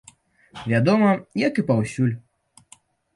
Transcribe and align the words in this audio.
Вядома, 0.71 1.11
як 1.41 1.61
і 1.63 1.65
паўсюль. 1.69 2.15